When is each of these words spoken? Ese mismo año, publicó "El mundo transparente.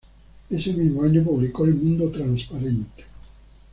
Ese 0.49 0.73
mismo 0.73 1.03
año, 1.03 1.23
publicó 1.23 1.63
"El 1.65 1.75
mundo 1.75 2.09
transparente. 2.09 3.03